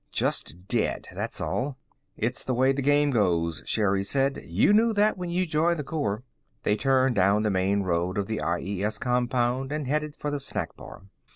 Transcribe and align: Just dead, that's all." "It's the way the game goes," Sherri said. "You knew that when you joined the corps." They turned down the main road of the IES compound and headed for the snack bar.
Just 0.11 0.67
dead, 0.67 1.05
that's 1.13 1.39
all." 1.39 1.77
"It's 2.17 2.43
the 2.43 2.55
way 2.55 2.71
the 2.71 2.81
game 2.81 3.11
goes," 3.11 3.61
Sherri 3.67 4.03
said. 4.03 4.41
"You 4.43 4.73
knew 4.73 4.93
that 4.93 5.15
when 5.15 5.29
you 5.29 5.45
joined 5.45 5.77
the 5.77 5.83
corps." 5.83 6.23
They 6.63 6.75
turned 6.75 7.13
down 7.13 7.43
the 7.43 7.51
main 7.51 7.83
road 7.83 8.17
of 8.17 8.25
the 8.25 8.41
IES 8.41 8.97
compound 8.97 9.71
and 9.71 9.85
headed 9.85 10.15
for 10.15 10.31
the 10.31 10.39
snack 10.39 10.75
bar. 10.75 11.03